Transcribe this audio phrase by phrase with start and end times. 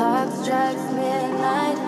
[0.00, 1.78] Dead of night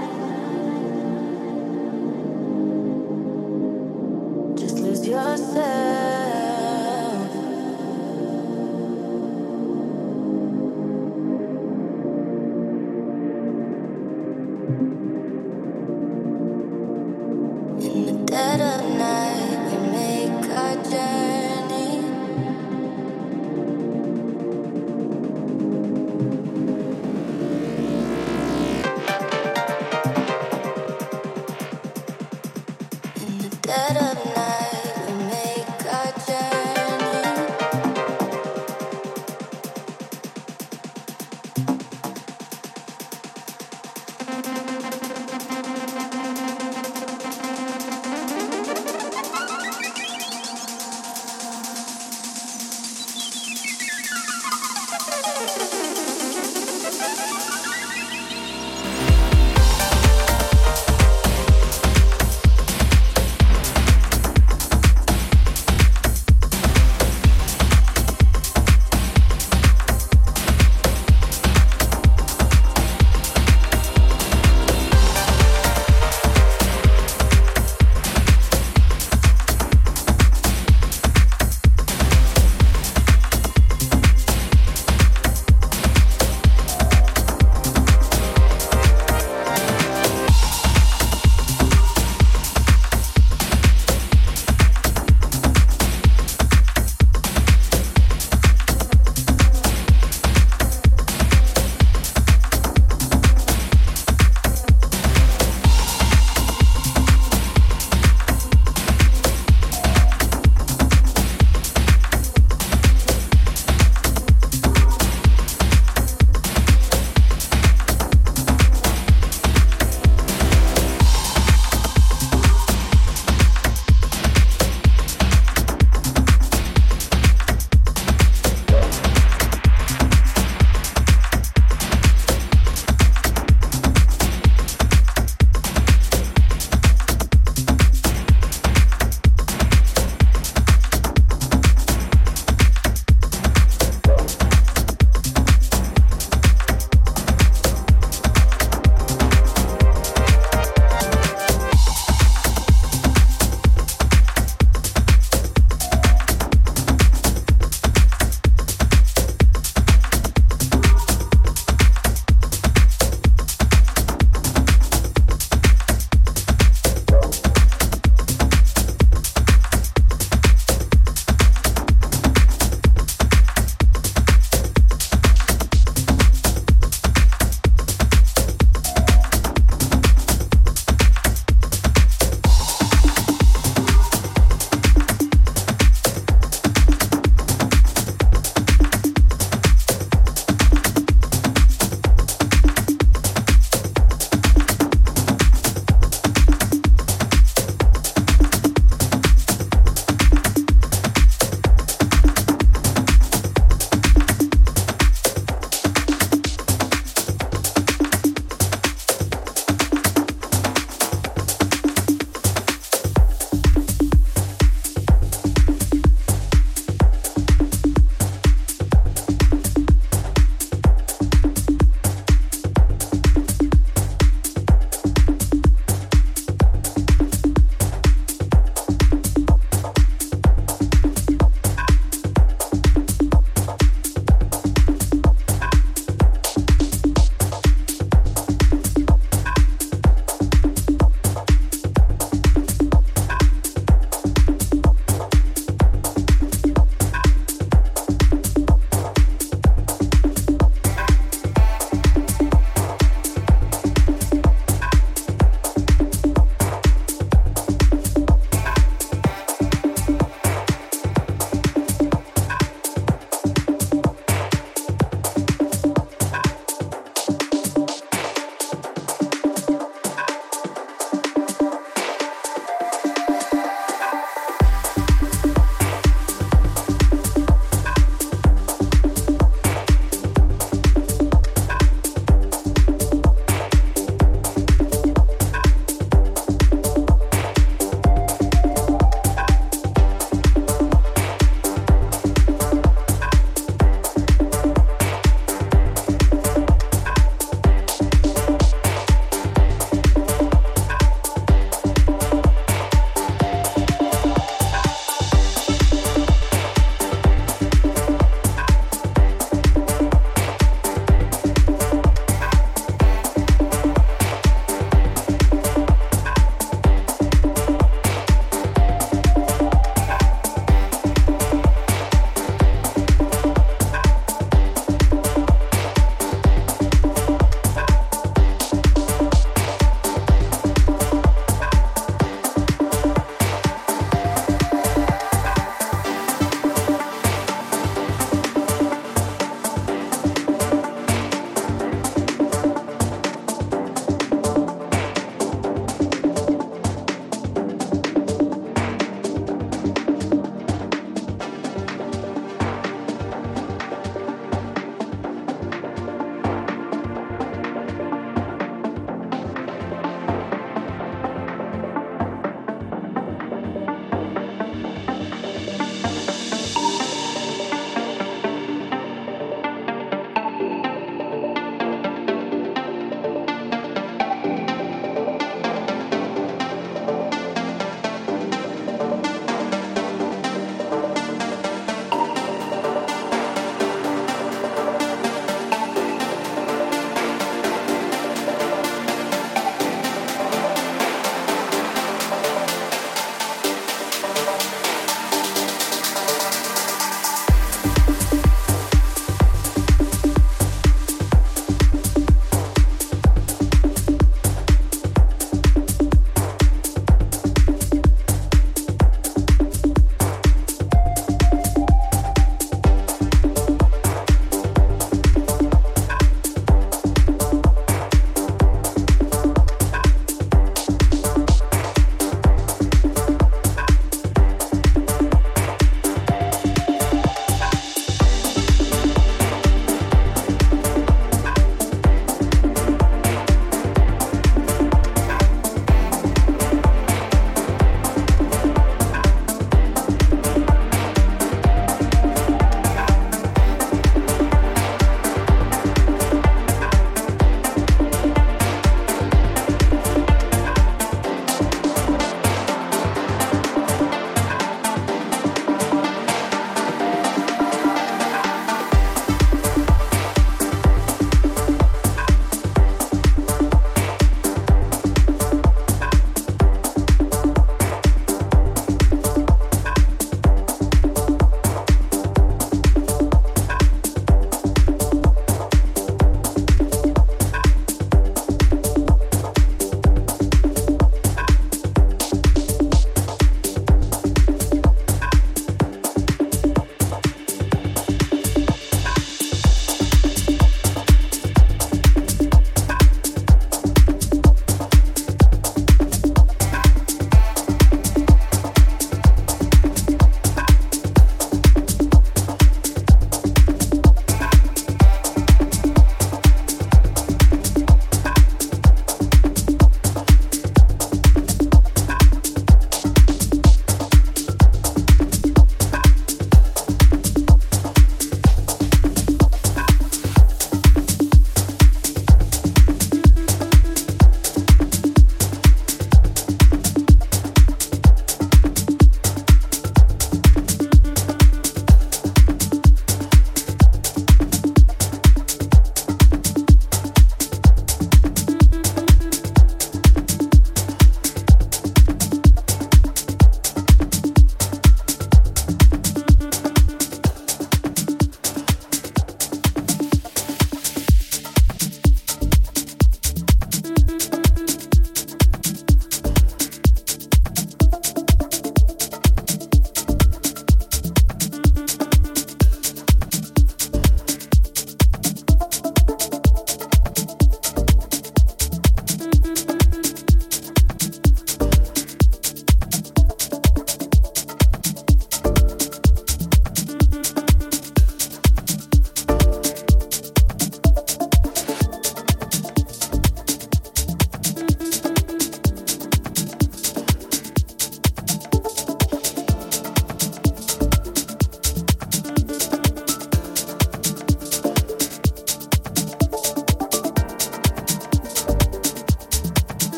[4.80, 5.81] lose make